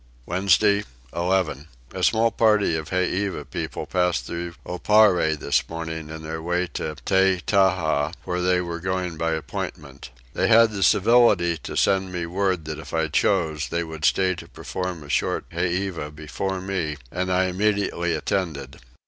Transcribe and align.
Wednesday 0.25 0.83
11. 1.15 1.67
A 1.93 2.01
small 2.03 2.31
party 2.31 2.75
of 2.75 2.89
heiva 2.89 3.45
people 3.47 3.85
passed 3.85 4.25
through 4.25 4.55
Oparre 4.65 5.35
this 5.37 5.69
morning 5.69 6.09
in 6.09 6.23
their 6.23 6.41
way 6.41 6.65
to 6.73 6.95
Tettaha, 7.05 8.11
where 8.23 8.41
they 8.41 8.61
were 8.61 8.79
going 8.79 9.15
by 9.15 9.33
appointment. 9.33 10.09
They 10.33 10.47
had 10.47 10.71
the 10.71 10.81
civility 10.81 11.55
to 11.59 11.77
send 11.77 12.11
me 12.11 12.25
word 12.25 12.65
that 12.65 12.79
if 12.79 12.95
I 12.95 13.09
chose 13.09 13.69
they 13.69 13.83
would 13.83 14.03
stay 14.05 14.33
to 14.37 14.47
perform 14.49 15.03
a 15.03 15.07
short 15.09 15.45
heiva 15.51 16.09
before 16.15 16.59
me; 16.61 16.97
and 17.11 17.31
I 17.31 17.45
immediately 17.45 18.15
attended. 18.15 18.79